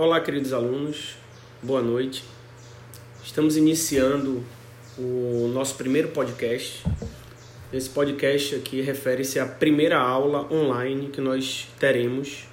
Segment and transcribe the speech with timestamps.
[0.00, 1.16] Olá, queridos alunos,
[1.60, 2.22] boa noite.
[3.24, 4.44] Estamos iniciando
[4.96, 6.84] o nosso primeiro podcast.
[7.72, 12.44] Esse podcast aqui refere-se à primeira aula online que nós teremos.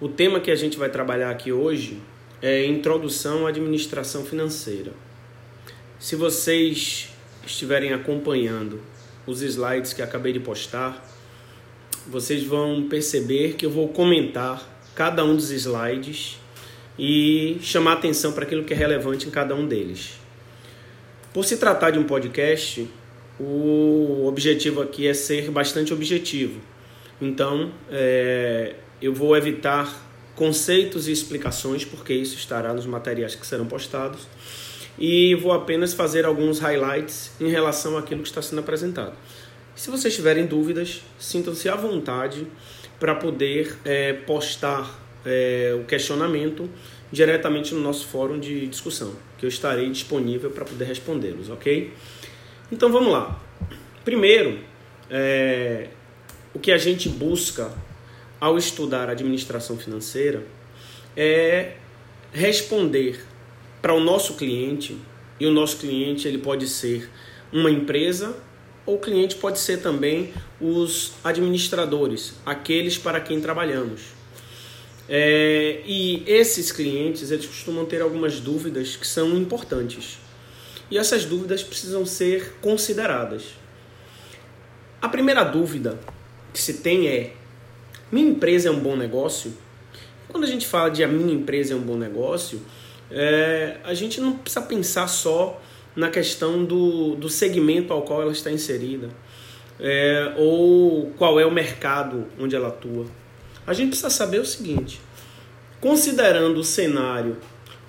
[0.00, 2.00] O tema que a gente vai trabalhar aqui hoje
[2.40, 4.92] é Introdução à Administração Financeira.
[5.98, 7.08] Se vocês
[7.44, 8.80] estiverem acompanhando
[9.26, 11.04] os slides que acabei de postar,
[12.06, 16.38] vocês vão perceber que eu vou comentar cada um dos slides
[16.98, 20.14] e chamar atenção para aquilo que é relevante em cada um deles.
[21.32, 22.86] Por se tratar de um podcast,
[23.40, 26.60] o objetivo aqui é ser bastante objetivo.
[27.20, 29.90] Então, é, eu vou evitar
[30.34, 34.26] conceitos e explicações, porque isso estará nos materiais que serão postados,
[34.98, 39.14] e vou apenas fazer alguns highlights em relação àquilo que está sendo apresentado.
[39.74, 42.46] Se vocês tiverem dúvidas, sintam-se à vontade
[43.02, 46.70] para poder é, postar é, o questionamento
[47.10, 51.92] diretamente no nosso fórum de discussão, que eu estarei disponível para poder respondê-los, ok?
[52.70, 53.42] Então vamos lá.
[54.04, 54.60] Primeiro,
[55.10, 55.88] é,
[56.54, 57.72] o que a gente busca
[58.38, 60.46] ao estudar administração financeira
[61.16, 61.72] é
[62.32, 63.20] responder
[63.82, 64.96] para o nosso cliente,
[65.40, 67.10] e o nosso cliente ele pode ser
[67.52, 68.36] uma empresa
[68.84, 74.00] ou cliente pode ser também os administradores, aqueles para quem trabalhamos.
[75.08, 80.18] É, e esses clientes eles costumam ter algumas dúvidas que são importantes.
[80.90, 83.44] E essas dúvidas precisam ser consideradas.
[85.00, 85.98] A primeira dúvida
[86.52, 87.34] que se tem é:
[88.10, 89.52] minha empresa é um bom negócio?
[90.28, 92.62] Quando a gente fala de a minha empresa é um bom negócio,
[93.10, 95.60] é, a gente não precisa pensar só
[95.94, 99.10] na questão do, do segmento ao qual ela está inserida,
[99.78, 103.06] é, ou qual é o mercado onde ela atua.
[103.66, 105.00] A gente precisa saber o seguinte:
[105.80, 107.36] considerando o cenário,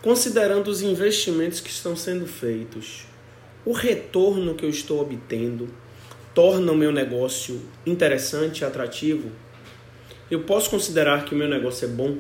[0.02, 3.06] considerando os investimentos que estão sendo feitos,
[3.66, 5.70] o retorno que eu estou obtendo
[6.34, 9.32] torna o meu negócio interessante e atrativo?
[10.30, 12.18] Eu posso considerar que o meu negócio é bom?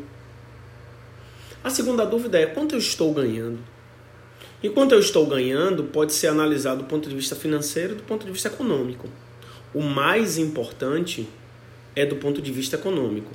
[1.63, 3.59] A segunda dúvida é quanto eu estou ganhando?
[4.63, 8.25] E quanto eu estou ganhando pode ser analisado do ponto de vista financeiro do ponto
[8.25, 9.09] de vista econômico.
[9.73, 11.27] O mais importante
[11.93, 13.29] é do ponto de vista econômico.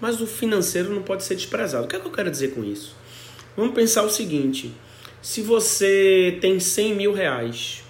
[0.00, 1.84] Mas o financeiro não pode ser desprezado.
[1.84, 2.94] O que é que eu quero dizer com isso?
[3.56, 4.72] Vamos pensar o seguinte:
[5.20, 7.82] se você tem 100 mil reais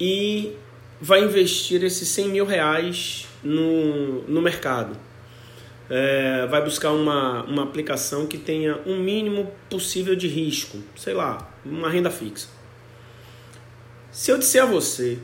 [0.00, 0.52] e
[0.98, 4.96] vai investir esses 100 mil reais no, no mercado,
[5.90, 11.53] é, vai buscar uma, uma aplicação que tenha um mínimo possível de risco, sei lá,
[11.64, 12.48] uma renda fixa.
[14.10, 15.18] Se eu disser a você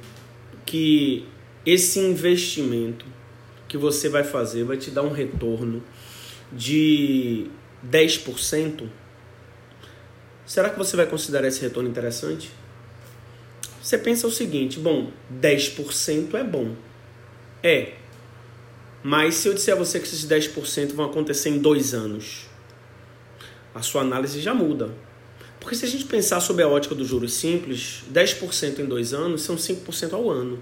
[0.67, 1.27] que
[1.65, 3.07] esse investimento
[3.69, 5.83] que você vai fazer vai te dar um retorno
[6.53, 7.47] de
[7.89, 8.89] 10%,
[10.45, 12.51] será que você vai considerar esse retorno interessante?
[13.81, 16.75] Você pensa o seguinte, bom, 10% é bom.
[17.63, 17.95] É,
[19.03, 22.47] mas se eu disser a você que esses 10% vão acontecer em dois anos,
[23.75, 24.91] a sua análise já muda.
[25.61, 29.43] Porque se a gente pensar sob a ótica dos juros simples, 10% em dois anos
[29.43, 30.59] são 5% ao ano.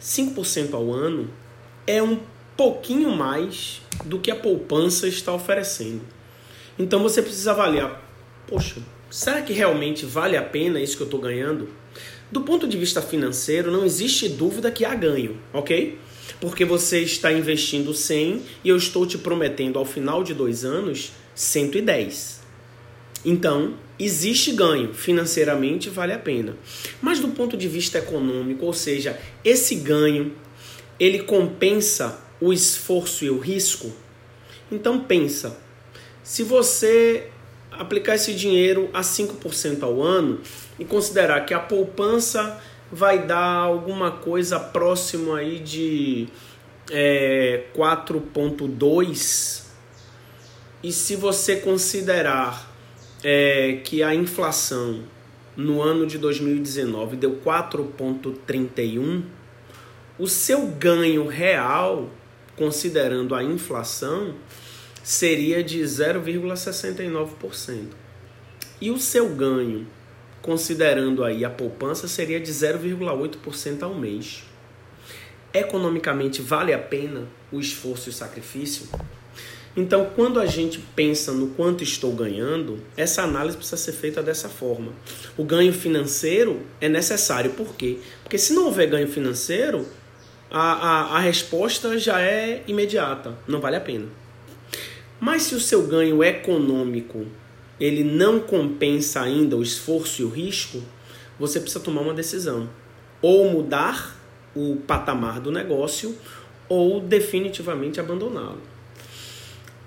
[0.00, 1.28] 5% ao ano
[1.86, 2.20] é um
[2.56, 6.02] pouquinho mais do que a poupança está oferecendo.
[6.78, 8.02] Então você precisa avaliar,
[8.46, 8.76] poxa,
[9.10, 11.68] será que realmente vale a pena isso que eu estou ganhando?
[12.30, 15.98] Do ponto de vista financeiro, não existe dúvida que há ganho, ok?
[16.40, 21.12] porque você está investindo 100 e eu estou te prometendo ao final de dois anos
[21.34, 22.39] 110.
[23.24, 26.56] Então, existe ganho, financeiramente vale a pena.
[27.02, 30.32] Mas do ponto de vista econômico, ou seja, esse ganho,
[30.98, 33.92] ele compensa o esforço e o risco?
[34.72, 35.58] Então pensa,
[36.22, 37.28] se você
[37.70, 40.40] aplicar esse dinheiro a 5% ao ano
[40.78, 42.60] e considerar que a poupança
[42.90, 46.28] vai dar alguma coisa próximo aí de
[46.90, 49.64] é, 4.2
[50.82, 52.69] e se você considerar
[53.22, 55.02] é, que a inflação
[55.56, 59.22] no ano de 2019 deu 4.31,
[60.18, 62.10] o seu ganho real,
[62.56, 64.34] considerando a inflação,
[65.02, 67.88] seria de 0,69%.
[68.80, 69.86] E o seu ganho
[70.42, 74.44] considerando aí a poupança, seria de 0,8% ao mês.
[75.52, 78.88] Economicamente vale a pena o esforço e o sacrifício?
[79.76, 84.48] Então, quando a gente pensa no quanto estou ganhando, essa análise precisa ser feita dessa
[84.48, 84.92] forma.
[85.36, 87.98] O ganho financeiro é necessário, por quê?
[88.22, 89.86] Porque se não houver ganho financeiro,
[90.50, 94.06] a, a, a resposta já é imediata, não vale a pena.
[95.20, 97.26] Mas se o seu ganho econômico
[97.78, 100.82] ele não compensa ainda o esforço e o risco,
[101.38, 102.68] você precisa tomar uma decisão.
[103.22, 104.16] Ou mudar
[104.54, 106.16] o patamar do negócio
[106.68, 108.60] ou definitivamente abandoná-lo.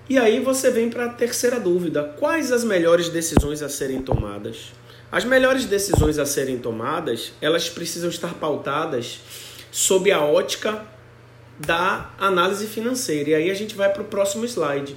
[0.10, 4.74] E aí você vem para a terceira dúvida: quais as melhores decisões a serem tomadas?
[5.12, 9.20] As melhores decisões a serem tomadas, elas precisam estar pautadas
[9.72, 10.86] sob a ótica
[11.60, 13.30] da análise financeira.
[13.30, 14.96] E aí a gente vai para o próximo slide.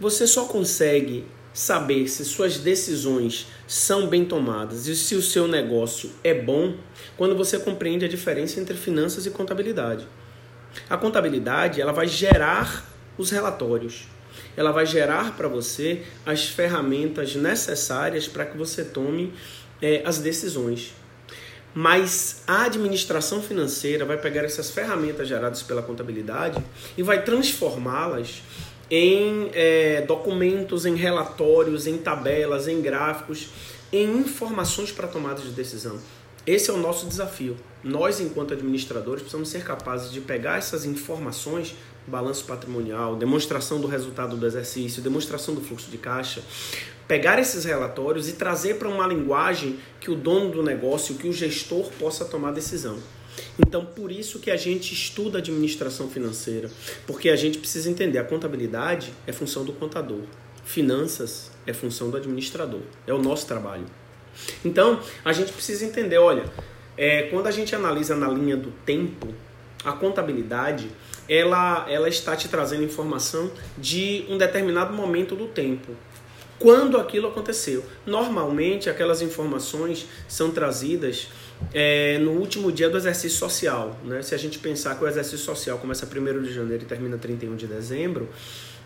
[0.00, 6.10] Você só consegue saber se suas decisões são bem tomadas e se o seu negócio
[6.24, 6.74] é bom
[7.16, 10.08] quando você compreende a diferença entre finanças e contabilidade.
[10.88, 14.06] A contabilidade ela vai gerar os relatórios.
[14.56, 19.32] Ela vai gerar para você as ferramentas necessárias para que você tome
[19.80, 20.94] é, as decisões.
[21.74, 26.62] Mas a administração financeira vai pegar essas ferramentas geradas pela contabilidade
[26.96, 28.42] e vai transformá-las
[28.90, 33.48] em é, documentos, em relatórios, em tabelas, em gráficos,
[33.90, 35.98] em informações para tomada de decisão.
[36.46, 37.56] Esse é o nosso desafio.
[37.82, 41.74] Nós, enquanto administradores, precisamos ser capazes de pegar essas informações,
[42.06, 46.42] balanço patrimonial, demonstração do resultado do exercício, demonstração do fluxo de caixa,
[47.06, 51.32] pegar esses relatórios e trazer para uma linguagem que o dono do negócio, que o
[51.32, 52.98] gestor possa tomar decisão.
[53.58, 56.70] Então, por isso que a gente estuda administração financeira,
[57.06, 60.22] porque a gente precisa entender a contabilidade é função do contador,
[60.64, 63.86] finanças é função do administrador, é o nosso trabalho.
[64.64, 66.44] Então, a gente precisa entender, olha,
[66.96, 69.28] é, quando a gente analisa na linha do tempo,
[69.84, 70.88] a contabilidade
[71.28, 75.92] ela, ela está te trazendo informação de um determinado momento do tempo.
[76.58, 77.84] Quando aquilo aconteceu.
[78.06, 81.28] Normalmente, aquelas informações são trazidas
[81.74, 83.98] é, no último dia do exercício social.
[84.04, 84.22] Né?
[84.22, 87.56] Se a gente pensar que o exercício social começa 1 de janeiro e termina 31
[87.56, 88.28] de dezembro,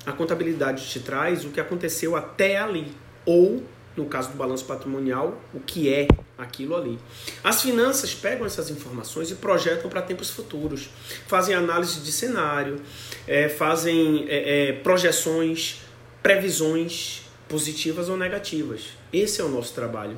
[0.07, 2.93] a contabilidade te traz o que aconteceu até ali.
[3.27, 3.63] Ou
[3.97, 6.07] no caso do balanço patrimonial, o que é
[6.37, 6.99] aquilo ali.
[7.43, 10.91] As finanças pegam essas informações e projetam para tempos futuros,
[11.27, 12.81] fazem análise de cenário,
[13.27, 15.81] é, fazem é, é, projeções,
[16.23, 18.89] previsões positivas ou negativas.
[19.13, 20.17] Esse é o nosso trabalho.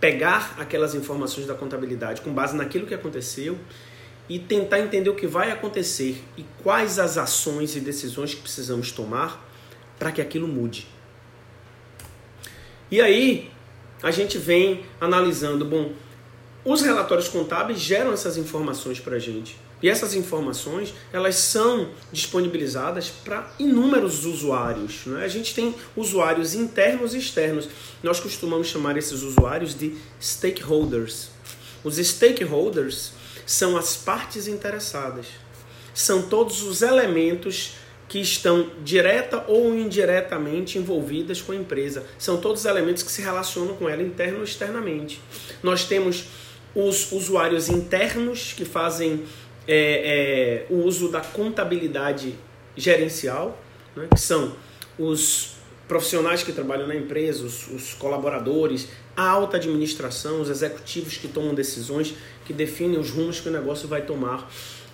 [0.00, 3.58] Pegar aquelas informações da contabilidade com base naquilo que aconteceu
[4.28, 8.90] e tentar entender o que vai acontecer e quais as ações e decisões que precisamos
[8.92, 9.42] tomar
[9.98, 10.93] para que aquilo mude.
[12.90, 13.50] E aí
[14.02, 15.92] a gente vem analisando, bom,
[16.64, 19.56] os relatórios contábeis geram essas informações para a gente.
[19.82, 25.04] E essas informações elas são disponibilizadas para inúmeros usuários.
[25.04, 25.24] Né?
[25.24, 27.68] A gente tem usuários internos e externos.
[28.02, 31.28] Nós costumamos chamar esses usuários de stakeholders.
[31.82, 33.12] Os stakeholders
[33.44, 35.26] são as partes interessadas.
[35.92, 37.72] São todos os elementos
[38.14, 42.04] que estão direta ou indiretamente envolvidas com a empresa.
[42.16, 45.20] São todos elementos que se relacionam com ela interno ou externamente.
[45.60, 46.26] Nós temos
[46.76, 49.24] os usuários internos que fazem
[49.66, 52.36] é, é, o uso da contabilidade
[52.76, 53.60] gerencial,
[53.96, 54.54] né, que são
[54.96, 55.56] os
[55.88, 61.52] profissionais que trabalham na empresa, os, os colaboradores, a alta administração, os executivos que tomam
[61.52, 62.14] decisões,
[62.44, 64.48] que definem os rumos que o negócio vai tomar.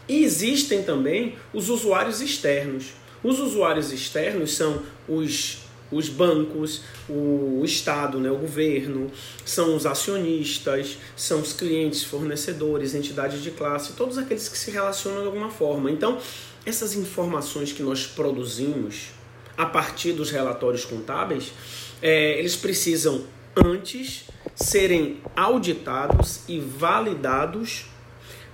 [0.09, 2.95] E existem também os usuários externos.
[3.23, 5.59] Os usuários externos são os,
[5.93, 9.11] os bancos, o, Estado, né, o governo,
[9.45, 15.21] são os acionistas, são os clientes, fornecedores, entidades de classe, todos aqueles que se relacionam
[15.21, 15.91] de alguma forma.
[15.91, 16.19] Então,
[16.65, 19.11] essas informações que nós produzimos
[19.57, 21.53] a partir dos relatórios contábeis,
[22.00, 24.25] é, eles precisam antes
[24.55, 27.87] serem auditados e validados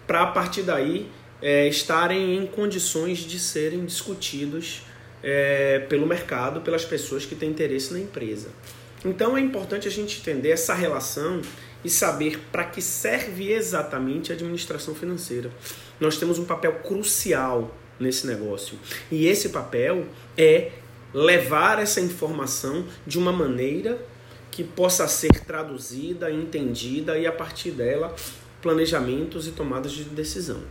[0.06, 1.08] para a partir daí
[1.40, 4.82] é, estarem em condições de serem discutidos
[5.22, 8.48] é, pelo mercado, pelas pessoas que têm interesse na empresa.
[9.04, 11.40] Então é importante a gente entender essa relação
[11.84, 15.50] e saber para que serve exatamente a administração financeira.
[16.00, 18.78] Nós temos um papel crucial nesse negócio
[19.10, 20.72] e esse papel é
[21.14, 23.98] levar essa informação de uma maneira
[24.50, 28.14] que possa ser traduzida, entendida e a partir dela
[28.60, 30.62] planejamentos e tomadas de decisão.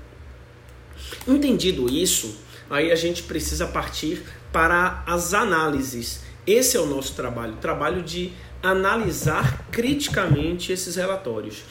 [1.27, 2.37] Entendido isso,
[2.69, 6.21] aí a gente precisa partir para as análises.
[6.45, 11.63] Esse é o nosso trabalho, trabalho de analisar criticamente esses relatórios.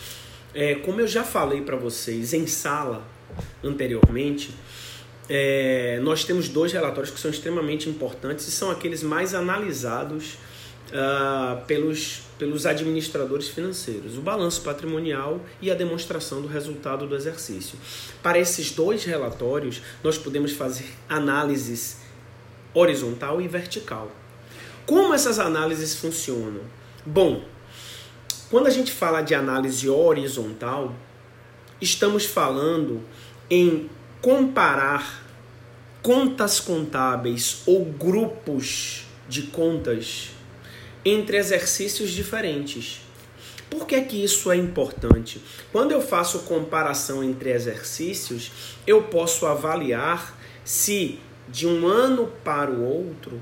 [0.54, 3.04] É, como eu já falei para vocês em sala
[3.62, 4.50] anteriormente,
[5.28, 10.36] é, nós temos dois relatórios que são extremamente importantes e são aqueles mais analisados
[10.94, 17.76] uh, pelos, pelos administradores financeiros, o balanço patrimonial e a demonstração do resultado do exercício.
[18.22, 21.98] Para esses dois relatórios, nós podemos fazer análises
[22.72, 24.10] horizontal e vertical.
[24.86, 26.62] Como essas análises funcionam?
[27.04, 27.44] Bom,
[28.50, 30.94] quando a gente fala de análise horizontal,
[31.80, 33.02] estamos falando
[33.50, 35.24] em comparar
[36.02, 40.33] contas contábeis ou grupos de contas
[41.04, 43.00] entre exercícios diferentes.
[43.68, 45.40] Por que, que isso é importante?
[45.72, 48.52] Quando eu faço comparação entre exercícios,
[48.86, 51.18] eu posso avaliar se
[51.48, 53.40] de um ano para o outro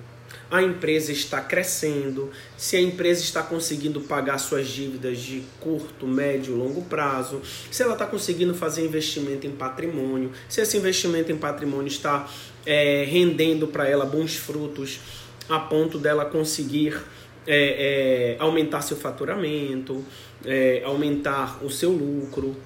[0.53, 6.55] a empresa está crescendo, se a empresa está conseguindo pagar suas dívidas de curto, médio,
[6.55, 7.41] longo prazo,
[7.71, 12.29] se ela está conseguindo fazer investimento em patrimônio, se esse investimento em patrimônio está
[12.67, 15.01] é, rendendo para ela bons frutos
[15.49, 17.01] a ponto dela conseguir
[17.47, 20.05] é, é, aumentar seu faturamento,
[20.45, 22.57] é, aumentar o seu lucro.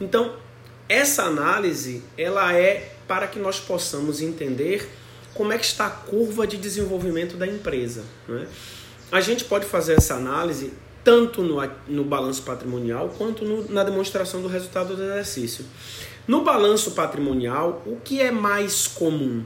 [0.00, 0.34] Então,
[0.88, 4.88] essa análise ela é para que nós possamos entender
[5.34, 8.04] como é que está a curva de desenvolvimento da empresa.
[8.26, 8.46] Né?
[9.10, 10.72] A gente pode fazer essa análise
[11.04, 11.56] tanto no,
[11.86, 15.64] no balanço patrimonial quanto no, na demonstração do resultado do exercício.
[16.26, 19.44] No balanço patrimonial, o que é mais comum?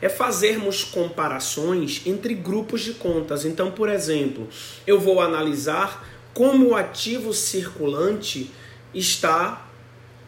[0.00, 3.44] É fazermos comparações entre grupos de contas.
[3.44, 4.48] Então, por exemplo,
[4.86, 8.50] eu vou analisar como o ativo circulante
[8.94, 9.66] está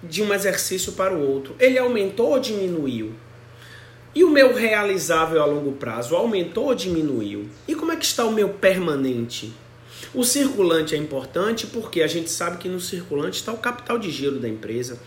[0.02, 1.55] de um exercício para o outro.
[1.59, 3.12] Ele aumentou ou diminuiu?
[4.14, 7.49] E o meu realizável a longo prazo aumentou ou diminuiu?
[7.67, 9.52] E como é que está o meu permanente?
[10.14, 14.11] O circulante é importante porque a gente sabe que no circulante está o capital de
[14.11, 14.99] giro da empresa.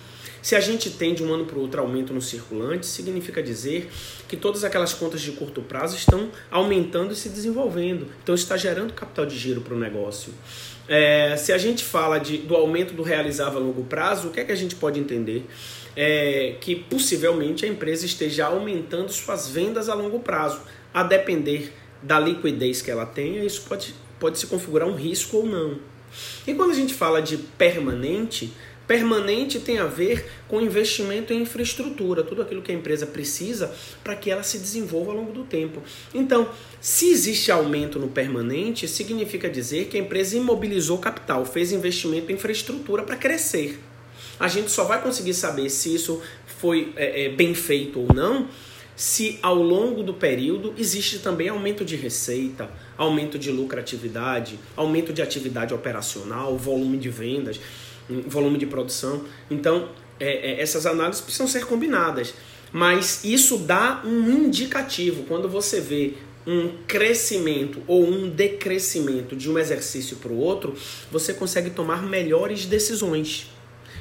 [0.41, 3.89] Se a gente tem de um ano para o outro aumento no circulante, significa dizer
[4.27, 8.07] que todas aquelas contas de curto prazo estão aumentando e se desenvolvendo.
[8.23, 10.33] Então está gerando capital de giro para o negócio.
[10.87, 14.39] É, se a gente fala de, do aumento do realizável a longo prazo, o que
[14.39, 15.45] é que a gente pode entender?
[15.95, 20.61] É que possivelmente a empresa esteja aumentando suas vendas a longo prazo.
[20.93, 21.71] A depender
[22.01, 25.79] da liquidez que ela tenha, isso pode, pode se configurar um risco ou não.
[26.45, 28.51] E quando a gente fala de permanente,
[28.91, 34.17] Permanente tem a ver com investimento em infraestrutura, tudo aquilo que a empresa precisa para
[34.17, 35.81] que ela se desenvolva ao longo do tempo.
[36.13, 36.49] Então,
[36.81, 42.35] se existe aumento no permanente, significa dizer que a empresa imobilizou capital, fez investimento em
[42.35, 43.79] infraestrutura para crescer.
[44.37, 46.21] A gente só vai conseguir saber se isso
[46.59, 48.49] foi é, é, bem feito ou não
[48.93, 55.21] se ao longo do período existe também aumento de receita, aumento de lucratividade, aumento de
[55.21, 57.59] atividade operacional, volume de vendas
[58.27, 59.23] volume de produção.
[59.49, 59.89] Então,
[60.19, 62.33] é, é, essas análises precisam ser combinadas.
[62.71, 65.23] Mas isso dá um indicativo.
[65.23, 66.13] Quando você vê
[66.47, 70.75] um crescimento ou um decrescimento de um exercício para o outro,
[71.11, 73.49] você consegue tomar melhores decisões.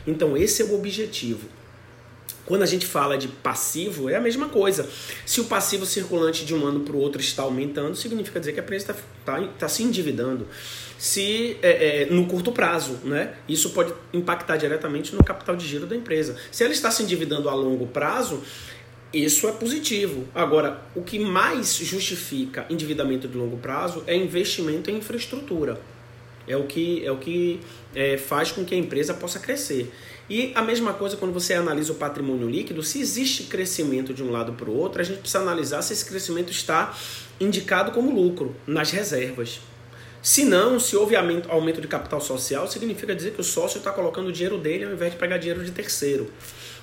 [0.07, 1.49] Então, esse é o objetivo.
[2.51, 4.89] Quando a gente fala de passivo, é a mesma coisa.
[5.25, 8.59] Se o passivo circulante de um ano para o outro está aumentando, significa dizer que
[8.59, 10.49] a empresa está tá, tá se endividando.
[10.99, 13.35] Se é, é, no curto prazo, né?
[13.49, 16.35] Isso pode impactar diretamente no capital de giro da empresa.
[16.51, 18.43] Se ela está se endividando a longo prazo,
[19.15, 20.27] isso é positivo.
[20.35, 25.81] Agora, o que mais justifica endividamento de longo prazo é investimento em infraestrutura.
[26.47, 27.61] É o que, é o que
[27.95, 29.93] é, faz com que a empresa possa crescer.
[30.29, 34.31] E a mesma coisa quando você analisa o patrimônio líquido, se existe crescimento de um
[34.31, 36.97] lado para o outro, a gente precisa analisar se esse crescimento está
[37.41, 39.61] indicado como lucro nas reservas.
[40.23, 44.29] Se não, se houve aumento de capital social, significa dizer que o sócio está colocando
[44.29, 46.31] o dinheiro dele ao invés de pegar dinheiro de terceiro.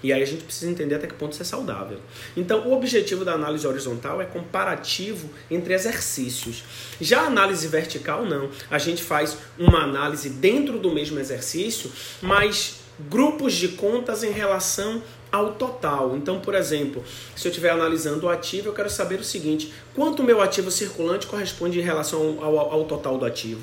[0.03, 1.99] E aí a gente precisa entender até que ponto isso é saudável.
[2.35, 6.63] Então, o objetivo da análise horizontal é comparativo entre exercícios.
[7.01, 8.49] Já a análise vertical, não.
[8.69, 15.01] A gente faz uma análise dentro do mesmo exercício, mas grupos de contas em relação
[15.31, 16.15] ao total.
[16.15, 17.03] Então, por exemplo,
[17.35, 20.71] se eu estiver analisando o ativo, eu quero saber o seguinte: quanto o meu ativo
[20.71, 23.61] circulante corresponde em relação ao, ao, ao total do ativo?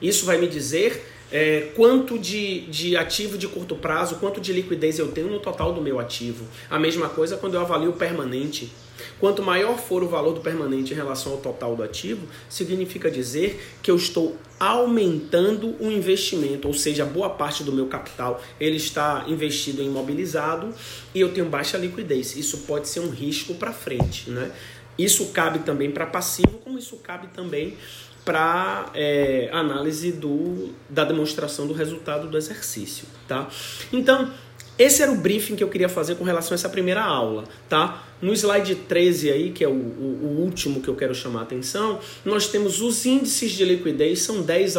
[0.00, 4.98] Isso vai me dizer é, quanto de, de ativo de curto prazo, quanto de liquidez
[4.98, 6.44] eu tenho no total do meu ativo.
[6.68, 8.70] A mesma coisa quando eu avalio o permanente.
[9.18, 13.60] Quanto maior for o valor do permanente em relação ao total do ativo, significa dizer
[13.82, 19.24] que eu estou aumentando o investimento, ou seja, boa parte do meu capital ele está
[19.26, 20.72] investido em imobilizado
[21.12, 22.36] e eu tenho baixa liquidez.
[22.36, 24.52] Isso pode ser um risco para frente, né?
[24.96, 27.76] Isso cabe também para passivo, como isso cabe também
[28.24, 33.48] para é, análise do, da demonstração do resultado do exercício, tá?
[33.92, 34.30] Então,
[34.78, 38.04] esse era o briefing que eu queria fazer com relação a essa primeira aula, tá?
[38.22, 41.42] No slide 13 aí, que é o, o, o último que eu quero chamar a
[41.42, 44.74] atenção, nós temos os índices de liquidez, são 10,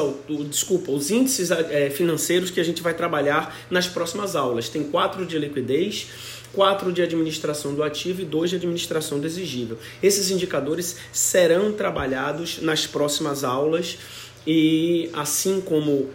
[0.50, 4.67] desculpa, os índices é, financeiros que a gente vai trabalhar nas próximas aulas.
[4.67, 6.07] Tem quatro de liquidez,
[6.53, 9.77] quatro de administração do ativo e dois de administração do exigível.
[10.01, 13.98] Esses indicadores serão trabalhados nas próximas aulas
[14.45, 16.10] e assim como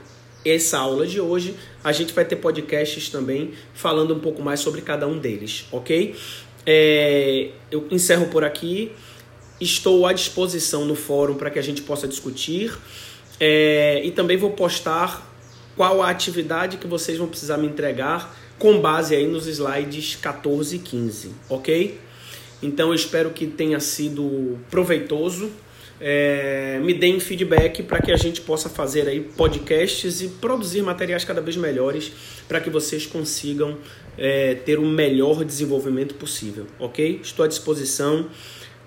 [0.45, 4.81] essa aula de hoje, a gente vai ter podcasts também falando um pouco mais sobre
[4.81, 6.15] cada um deles, ok?
[6.65, 8.93] É, eu encerro por aqui.
[9.61, 12.79] Estou à disposição no fórum para que a gente possa discutir
[13.41, 15.27] é, e também vou postar
[15.77, 20.77] qual a atividade que vocês vão precisar me entregar com base aí nos slides 14
[20.77, 21.99] e 15, ok?
[22.63, 25.51] Então eu espero que tenha sido proveitoso.
[26.01, 31.25] É, me deem feedback para que a gente possa fazer aí podcasts e produzir materiais
[31.25, 32.13] cada vez melhores
[32.47, 33.77] para que vocês consigam
[34.17, 37.21] é, ter o melhor desenvolvimento possível, ok?
[37.23, 38.29] Estou à disposição.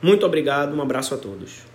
[0.02, 1.72] Muito obrigado, um abraço a todos.